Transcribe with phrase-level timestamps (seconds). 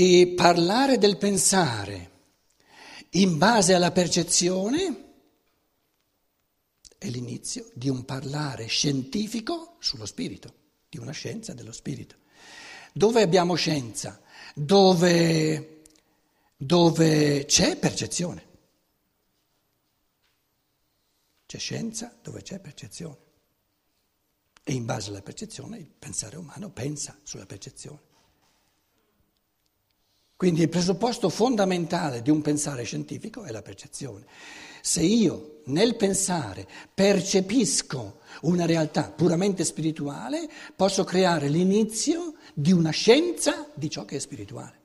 [0.00, 2.10] E parlare del pensare
[3.10, 5.06] in base alla percezione
[6.96, 10.54] è l'inizio di un parlare scientifico sullo spirito,
[10.88, 12.14] di una scienza dello spirito.
[12.92, 14.22] Dove abbiamo scienza?
[14.54, 15.82] Dove,
[16.56, 18.46] dove c'è percezione.
[21.44, 23.16] C'è scienza dove c'è percezione.
[24.62, 28.06] E in base alla percezione il pensare umano pensa sulla percezione.
[30.38, 34.24] Quindi il presupposto fondamentale di un pensare scientifico è la percezione.
[34.80, 36.64] Se io nel pensare
[36.94, 44.18] percepisco una realtà puramente spirituale, posso creare l'inizio di una scienza di ciò che è
[44.20, 44.80] spirituale,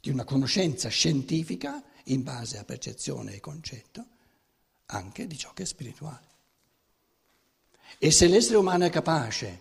[0.00, 4.04] di una conoscenza scientifica in base a percezione e concetto
[4.86, 6.26] anche di ciò che è spirituale.
[7.98, 9.60] E se l'essere umano è capace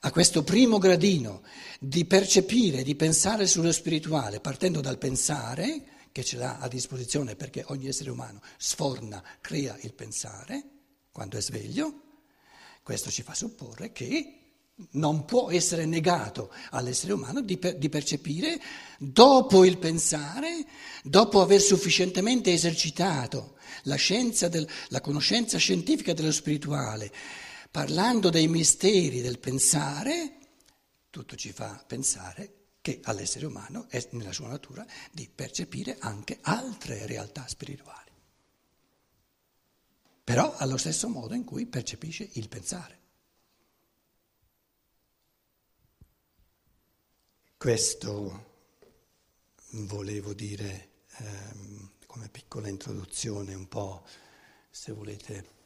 [0.00, 1.42] a questo primo gradino
[1.80, 5.82] di percepire, di pensare sullo spirituale, partendo dal pensare,
[6.12, 10.62] che ce l'ha a disposizione perché ogni essere umano sforna, crea il pensare
[11.12, 12.02] quando è sveglio,
[12.82, 14.34] questo ci fa supporre che
[14.92, 18.60] non può essere negato all'essere umano di, per, di, percepire
[18.98, 20.64] dopo il pensare,
[21.02, 23.96] dopo aver sufficientemente esercitato la,
[24.48, 27.12] del, la conoscenza scientifica dello spirituale,
[27.70, 30.38] parlando dei misteri del pensare,
[31.10, 37.06] tutto ci fa pensare che all'essere umano è nella sua natura di percepire anche altre
[37.06, 38.10] realtà spirituali.
[40.24, 42.96] Però allo stesso modo in cui percepisce il pensare.
[47.56, 48.46] Questo
[49.70, 54.04] volevo dire ehm, come piccola introduzione, un po',
[54.70, 55.57] se volete,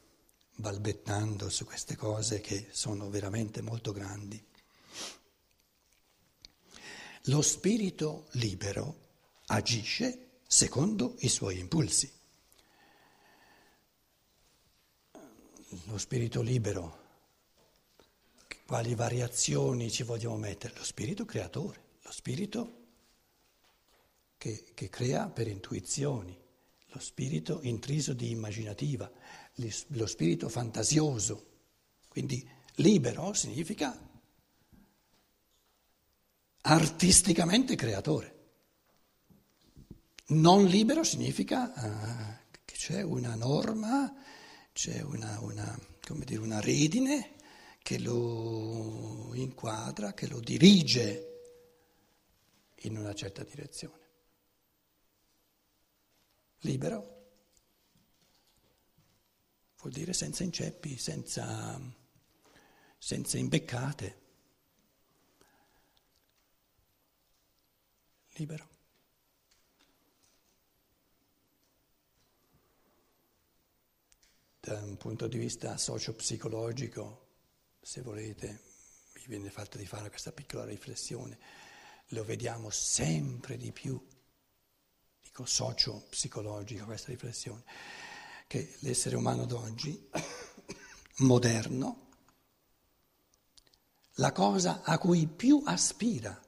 [0.55, 4.43] balbettando su queste cose che sono veramente molto grandi.
[7.27, 8.99] Lo spirito libero
[9.47, 12.11] agisce secondo i suoi impulsi.
[15.85, 17.01] Lo spirito libero,
[18.65, 20.75] quali variazioni ci vogliamo mettere?
[20.77, 22.81] Lo spirito creatore, lo spirito
[24.37, 26.37] che, che crea per intuizioni,
[26.87, 29.09] lo spirito intriso di immaginativa,
[29.55, 31.51] lo spirito fantasioso.
[32.07, 34.11] Quindi libero significa
[36.61, 38.31] artisticamente creatore.
[40.25, 44.13] Non libero significa uh, che c'è una norma,
[44.71, 45.77] c'è una, una,
[46.23, 47.35] dire, una redine
[47.79, 51.29] che lo inquadra, che lo dirige
[52.83, 54.01] in una certa direzione.
[56.59, 57.22] Libero
[59.83, 61.77] vuol dire senza inceppi, senza,
[62.97, 64.21] senza imbeccate.
[68.35, 68.69] Libero.
[74.61, 77.27] Da un punto di vista socio-psicologico,
[77.81, 78.61] se volete,
[79.15, 81.37] mi viene fatta di fare questa piccola riflessione,
[82.09, 84.01] lo vediamo sempre di più,
[85.21, 88.12] dico socio-psicologico questa riflessione
[88.53, 90.09] che l'essere umano d'oggi,
[91.25, 92.09] moderno,
[94.17, 96.39] la cosa a cui più aspira,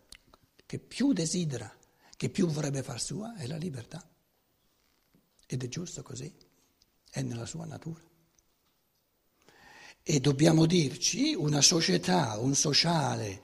[0.67, 1.75] che più desidera,
[2.15, 4.07] che più vorrebbe far sua è la libertà.
[5.47, 6.31] Ed è giusto così,
[7.09, 8.03] è nella sua natura.
[10.03, 13.41] E dobbiamo dirci una società, un sociale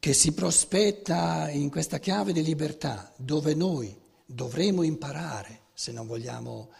[0.00, 6.72] che si prospetta in questa chiave di libertà, dove noi dovremo imparare, se non vogliamo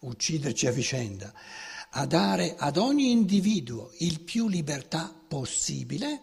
[0.00, 1.32] ucciderci a vicenda,
[1.90, 6.22] a dare ad ogni individuo il più libertà possibile,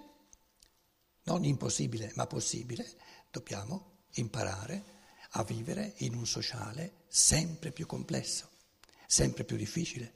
[1.23, 2.87] non impossibile ma possibile,
[3.31, 4.93] dobbiamo imparare
[5.31, 8.49] a vivere in un sociale sempre più complesso,
[9.05, 10.13] sempre più difficile.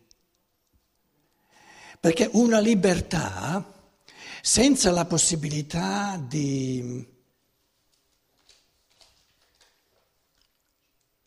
[2.00, 3.94] Perché una libertà
[4.42, 7.18] senza la possibilità di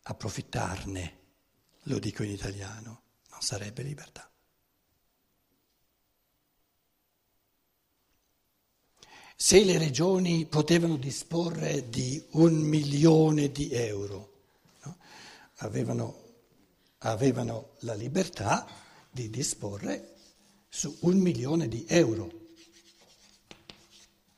[0.03, 1.21] approfittarne
[1.83, 4.29] lo dico in italiano, non sarebbe libertà.
[9.35, 14.31] Se le regioni potevano disporre di un milione di euro,
[14.83, 14.97] no?
[15.57, 16.21] avevano,
[16.99, 18.65] avevano la libertà
[19.09, 20.15] di disporre
[20.69, 22.41] su un milione di euro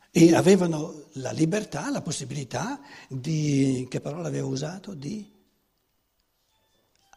[0.09, 5.34] e avevano la libertà, la possibilità di, che parola avevo usato, di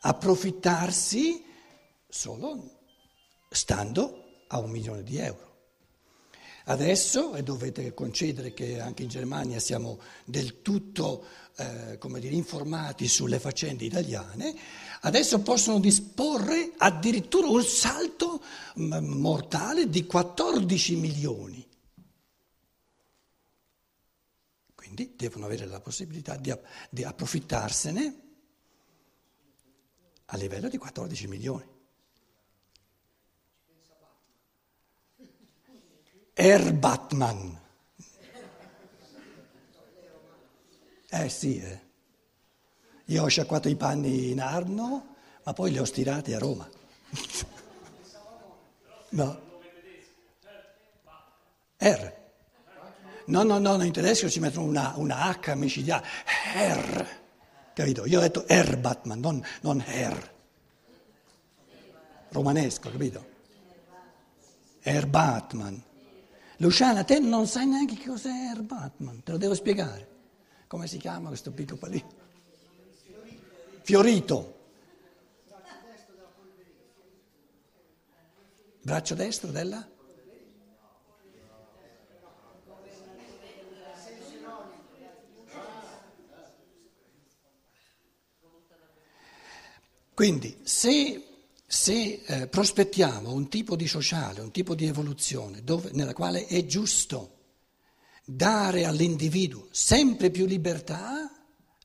[0.08, 1.44] approfittarsi
[2.08, 2.78] solo
[3.50, 5.46] stando a un milione di euro.
[6.64, 11.25] Adesso, e dovete concedere che anche in Germania siamo del tutto
[11.56, 14.55] eh, dire, informati sulle faccende italiane,
[15.00, 18.43] adesso possono disporre addirittura un salto
[18.76, 21.66] mortale di 14 milioni.
[24.75, 26.55] Quindi devono avere la possibilità di,
[26.88, 28.28] di approfittarsene
[30.31, 31.77] a livello di 14 milioni.
[36.35, 37.61] Herr Batman.
[41.11, 41.81] Eh sì, eh.
[43.07, 46.69] io ho sciacquato i panni in Arno, ma poi li ho stirati a Roma.
[49.11, 49.47] no.
[51.79, 52.17] R.
[53.27, 56.07] No, no, no, in tedesco ci mettono una, una H micidiale.
[56.55, 57.28] Herr.
[57.79, 58.07] Capito?
[58.07, 60.33] Io ho detto Herr Batman, non, non Herr.
[62.31, 63.25] Romanesco, capito?
[64.81, 65.81] Herr Batman.
[66.57, 70.09] Luciana, te non sai neanche che cos'è Air Batman, te lo devo spiegare.
[70.67, 72.09] Come si chiama questo piccolo palino?
[73.83, 74.59] Fiorito.
[78.83, 79.89] Braccio destro della?
[90.19, 91.23] Quindi se
[91.65, 96.67] se eh, prospettiamo un tipo di sociale, un tipo di evoluzione dove, nella quale è
[96.67, 97.37] giusto
[98.25, 101.31] dare all'individuo sempre più libertà,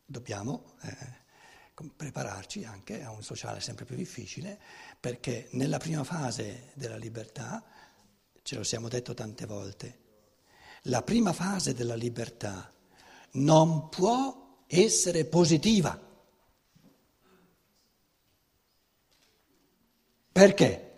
[0.04, 4.60] dobbiamo eh, prepararci anche a un sociale sempre più difficile,
[5.00, 7.64] perché nella prima fase della libertà,
[8.42, 10.00] ce lo siamo detto tante volte,
[10.86, 12.74] la prima fase della libertà
[13.34, 16.13] non può essere positiva.
[20.34, 20.92] Perché?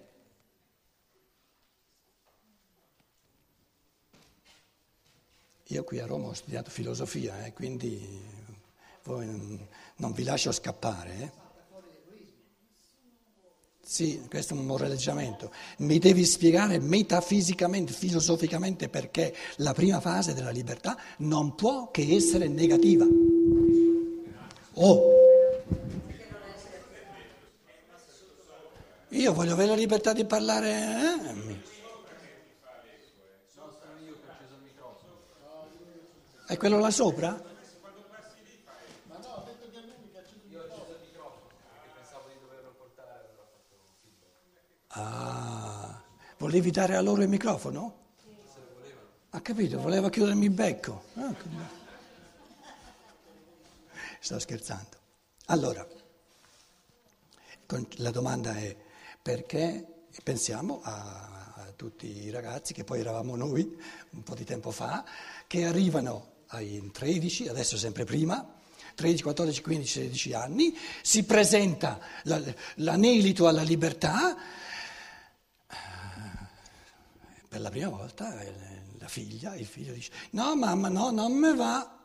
[5.70, 8.00] Io qui a Roma ho studiato filosofia, eh, quindi
[9.04, 11.22] non vi lascio scappare.
[11.22, 11.32] Eh.
[13.84, 15.52] Sì, questo è un moraleggiamento.
[15.80, 22.48] Mi devi spiegare metafisicamente, filosoficamente perché la prima fase della libertà non può che essere
[22.48, 23.06] negativa.
[24.76, 25.15] Oh,
[29.26, 30.70] Io voglio avere la libertà di parlare.
[30.70, 31.62] Eh?
[36.46, 37.44] È quello là sopra?
[44.90, 46.04] Ah,
[46.38, 47.98] volevi dare a loro il microfono?
[49.32, 51.06] Ha capito, voleva chiudermi il becco.
[51.16, 51.34] Ah,
[54.20, 54.98] Sto scherzando.
[55.48, 55.84] Allora,
[57.98, 58.85] la domanda è
[59.26, 59.84] perché
[60.24, 63.76] pensiamo a, a, tutti i ragazzi che poi eravamo noi
[64.12, 65.04] un po' di tempo fa,
[65.48, 68.48] che arrivano ai 13, adesso sempre prima,
[68.94, 72.40] 13, 14, 15, 16 anni, si presenta la,
[72.76, 75.76] l'anelito alla libertà, eh,
[77.50, 78.54] per la prima volta eh,
[79.00, 81.98] la figlia, il figlio dice no mamma no, non me va.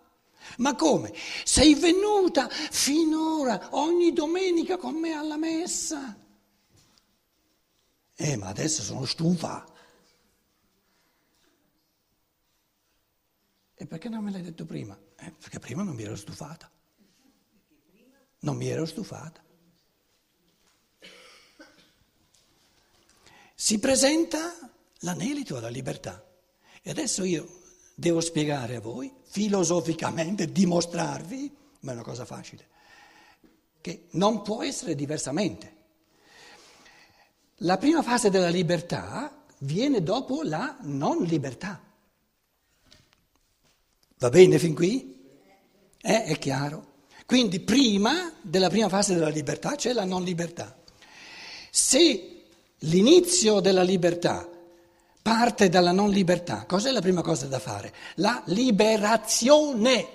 [0.56, 1.12] Ma come?
[1.44, 6.16] Sei venuta finora ogni domenica con me alla messa?
[8.22, 9.66] Eh, ma adesso sono stufa.
[13.74, 14.94] E perché non me l'hai detto prima?
[15.16, 16.70] Eh, perché prima non mi ero stufata.
[18.40, 19.42] Non mi ero stufata.
[23.54, 26.22] Si presenta l'anelito alla libertà.
[26.82, 27.48] E adesso io
[27.94, 32.68] devo spiegare a voi, filosoficamente, dimostrarvi, ma è una cosa facile,
[33.80, 35.78] che non può essere diversamente.
[37.62, 41.78] La prima fase della libertà viene dopo la non libertà.
[44.18, 45.18] Va bene fin qui?
[46.00, 46.86] Eh, è chiaro.
[47.26, 50.74] Quindi prima della prima fase della libertà c'è la non libertà.
[51.70, 52.44] Se
[52.78, 54.48] l'inizio della libertà
[55.20, 57.92] parte dalla non libertà, cos'è la prima cosa da fare?
[58.16, 60.08] La liberazione.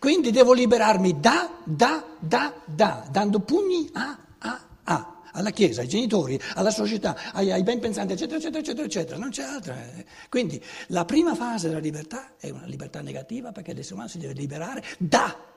[0.00, 5.88] Quindi devo liberarmi da, da, da, da, dando pugni a, a, a alla Chiesa, ai
[5.88, 9.76] genitori, alla società, ai, ai ben pensanti, eccetera, eccetera, eccetera, eccetera, non c'è altra.
[9.76, 10.04] Eh.
[10.28, 14.34] Quindi la prima fase della libertà è una libertà negativa perché l'essere umano si deve
[14.34, 15.48] liberare da.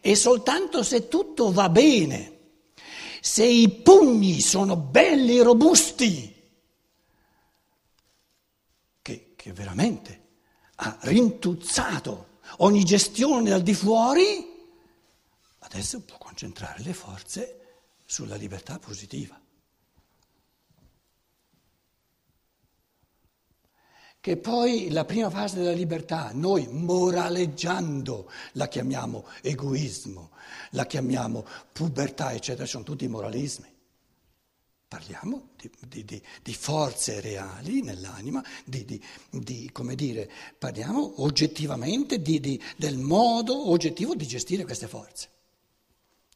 [0.00, 2.34] E soltanto se tutto va bene,
[3.20, 6.34] se i pugni sono belli e robusti,
[9.02, 10.24] che, che veramente
[10.76, 14.54] ha rintuzzato ogni gestione al di fuori,
[15.60, 17.65] adesso può concentrare le forze
[18.06, 19.38] sulla libertà positiva.
[24.26, 30.30] che poi la prima fase della libertà, noi moraleggiando la chiamiamo egoismo,
[30.70, 33.72] la chiamiamo pubertà, eccetera, sono tutti moralismi.
[34.88, 39.00] Parliamo di, di, di, di forze reali nell'anima, di,
[39.70, 45.28] come dire, parliamo oggettivamente del modo oggettivo di gestire queste forze.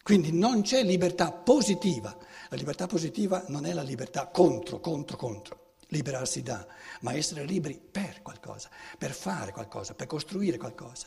[0.02, 2.16] Quindi non c'è libertà positiva.
[2.48, 6.66] La libertà positiva non è la libertà contro, contro, contro liberarsi da,
[7.00, 11.06] ma essere liberi per qualcosa, per fare qualcosa, per costruire qualcosa.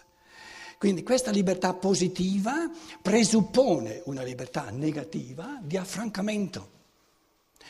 [0.77, 2.69] Quindi questa libertà positiva
[3.01, 6.71] presuppone una libertà negativa di affrancamento,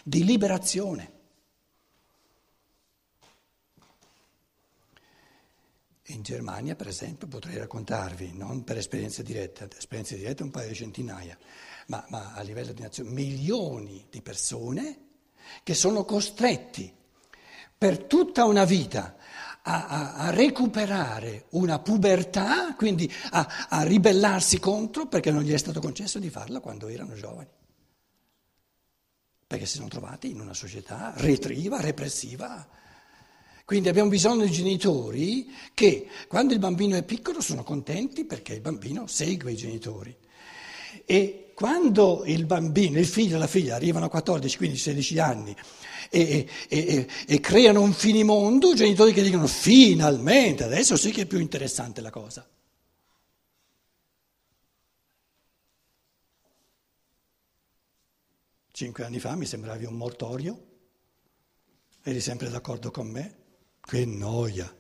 [0.04, 1.22] di liberazione.
[6.08, 10.76] In Germania, per esempio, potrei raccontarvi, non per esperienza diretta, esperienza diretta un paio di
[10.76, 11.38] centinaia,
[11.88, 14.98] ma, ma a livello di nazione, milioni di persone
[15.64, 16.94] che sono costretti
[17.78, 19.16] per tutta una vita
[19.62, 25.58] a, a, a recuperare una pubertà, quindi a, a ribellarsi contro perché non gli è
[25.58, 27.50] stato concesso di farla quando erano giovani.
[29.48, 32.68] Perché si sono trovati in una società retriva, repressiva.
[33.66, 38.62] Quindi abbiamo bisogno di genitori che quando il bambino è piccolo sono contenti perché il
[38.62, 40.16] bambino segue i genitori.
[41.06, 45.56] E quando il bambino, il figlio e la figlia arrivano a 14, 15, 16 anni
[46.10, 51.40] e, e, e, creano un finimondo, genitori che dicono finalmente, adesso sì che è più
[51.40, 52.48] interessante la cosa.
[58.72, 60.66] Cinque anni fa mi sembravi un mortorio,
[62.02, 63.43] eri sempre d'accordo con me,
[63.86, 64.74] che noia.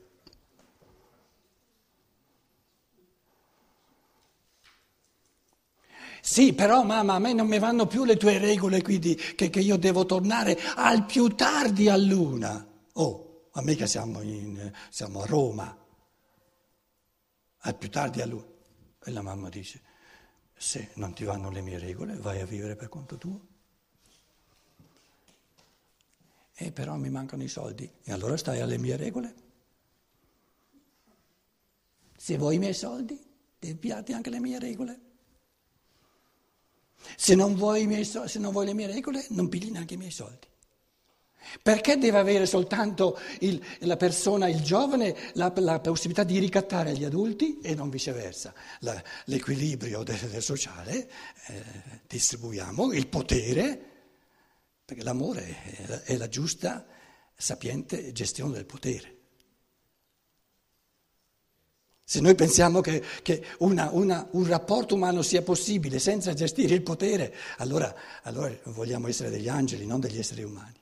[6.22, 9.60] Sì, però mamma, a me non mi vanno più le tue regole, quindi che, che
[9.60, 12.65] io devo tornare al più tardi a luna.
[12.93, 15.77] Oh, a me che siamo, in, siamo a Roma,
[17.57, 18.45] al più tardi a luna.
[19.03, 19.81] E la mamma dice,
[20.55, 23.52] se non ti vanno le mie regole, vai a vivere per conto tuo.
[26.63, 27.91] E però mi mancano i soldi.
[28.03, 29.34] E allora stai alle mie regole?
[32.15, 33.22] Se vuoi i miei soldi,
[33.60, 35.00] devi anche le mie regole.
[37.17, 40.12] Se non, vuoi soldi, se non vuoi le mie regole, non pigli neanche i miei
[40.12, 40.48] soldi.
[41.62, 47.03] Perché deve avere soltanto il, la persona, il giovane, la, la, possibilità di ricattare gli
[47.03, 48.53] adulti e non viceversa?
[48.79, 51.10] La, l'equilibrio del, del sociale,
[51.48, 51.63] eh,
[52.08, 53.93] distribuiamo il potere,
[54.86, 56.86] perché l'amore è, la giusta,
[57.36, 59.18] sapiente gestione del potere.
[62.06, 66.84] Se noi pensiamo che, che una, una, un rapporto umano sia possibile senza gestire il
[66.84, 70.82] potere, allora, allora, vogliamo essere degli angeli, non degli esseri umani.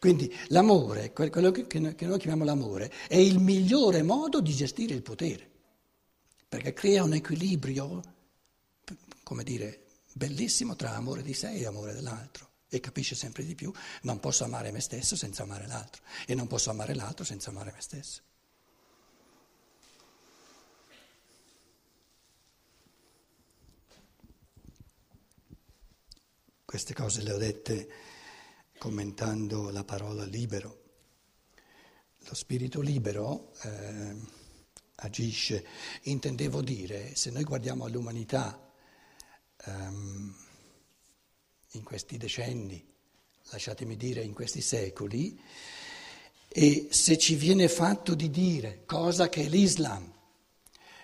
[0.00, 5.48] Quindi l'amore, quello che noi chiamiamo l'amore, è il migliore modo di gestire il potere,
[6.48, 8.02] perché crea un equilibrio,
[9.22, 12.49] come dire, bellissimo tra amore di sé e amore dell'altro.
[12.72, 13.72] E capisce sempre di più,
[14.02, 17.72] non posso amare me stesso senza amare l'altro, e non posso amare l'altro senza amare
[17.72, 18.22] me stesso.
[26.64, 27.88] Queste cose le ho dette
[28.78, 30.78] commentando la parola libero.
[32.18, 34.14] Lo spirito libero eh,
[34.94, 35.66] agisce,
[36.02, 38.72] intendevo dire, se noi guardiamo all'umanità
[39.64, 40.19] ehm,
[41.72, 42.84] in questi decenni,
[43.50, 45.40] lasciatemi dire in questi secoli,
[46.48, 50.12] e se ci viene fatto di dire cosa che l'Islam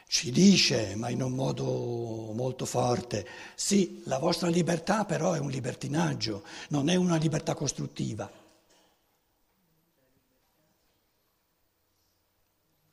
[0.08, 5.50] ci dice, ma in un modo molto forte, sì, la vostra libertà però è un
[5.50, 8.30] libertinaggio, non è una libertà costruttiva.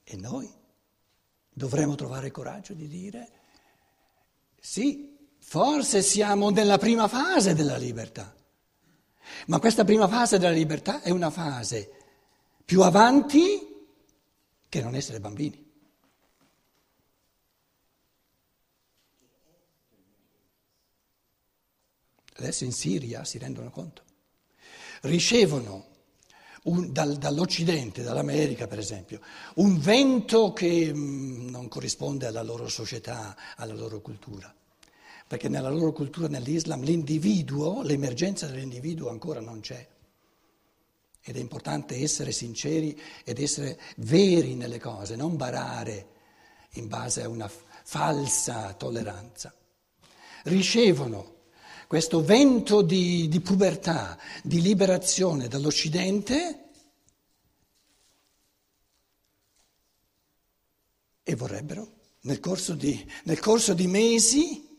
[0.03, 0.51] E noi
[1.51, 3.29] dovremmo trovare il coraggio di dire,
[4.59, 5.12] sì,
[5.43, 8.33] forse siamo nella prima fase della libertà,
[9.47, 11.91] ma questa prima fase della libertà è una fase
[12.65, 13.59] più avanti
[14.69, 15.61] che non essere bambini.
[22.35, 24.01] adesso in Siria si rendono conto,
[25.01, 25.87] ricevono
[26.63, 29.21] un, dal, dall'Occidente, dall'America per esempio,
[29.55, 34.53] un vento che mh, mm, non corrisponde alla loro società, alla loro cultura,
[35.33, 39.83] perché nella loro cultura, nell'Islam, l'individuo, l'emergenza dell'individuo ancora non c'è.
[41.23, 46.07] Ed è importante essere sinceri ed essere veri nelle cose, non barare
[46.73, 49.51] in base a una falsa tolleranza.
[50.43, 51.37] Ricevono
[51.87, 56.65] questo vento di, di pubertà, di liberazione dall'Occidente
[61.23, 64.69] e vorrebbero nel corso di, nel corso di mesi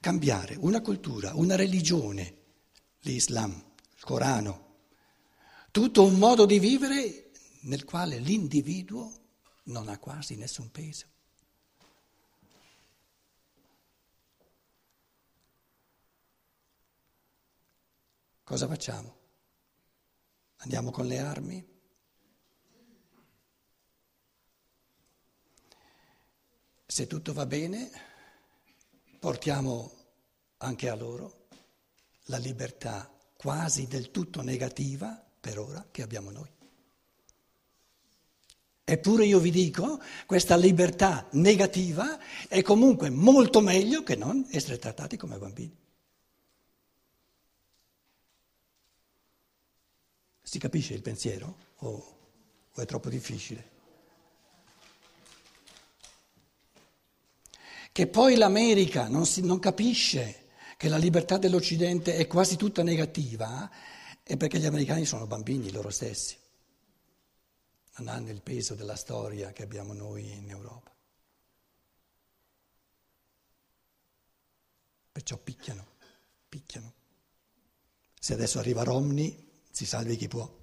[0.00, 2.36] cambiare una cultura, una religione,
[3.00, 3.52] l'Islam,
[3.96, 4.64] il Corano,
[5.70, 7.30] tutto un modo di vivere
[7.62, 9.12] nel quale l'individuo
[9.64, 11.06] non ha quasi nessun peso.
[18.44, 19.16] Cosa facciamo?
[20.58, 21.74] Andiamo con le armi?
[26.86, 27.90] Se tutto va bene,
[29.26, 29.90] portiamo
[30.58, 31.48] anche a loro
[32.26, 36.48] la libertà quasi del tutto negativa per ora che abbiamo noi.
[38.84, 45.16] Eppure io vi dico, questa libertà negativa è comunque molto meglio che non essere trattati
[45.16, 45.76] come bambini.
[50.40, 52.18] Si capisce il pensiero o,
[52.70, 53.75] o è troppo difficile?
[57.96, 63.70] Che poi l'America non, si, non capisce che la libertà dell'Occidente è quasi tutta negativa
[64.22, 66.36] è perché gli americani sono bambini loro stessi,
[67.96, 70.94] non hanno il peso della storia che abbiamo noi in Europa.
[75.12, 75.86] Perciò picchiano,
[76.50, 76.92] picchiano.
[78.20, 80.55] Se adesso arriva Romney, si salvi chi può.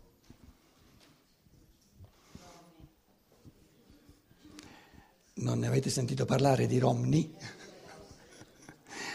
[5.36, 7.36] Non ne avete sentito parlare di Romney?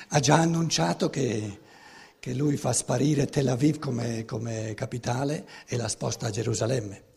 [0.09, 1.61] Ha già annunciato che,
[2.19, 7.08] che lui fa sparire Tel Aviv come, come capitale e la sposta a Gerusalemme.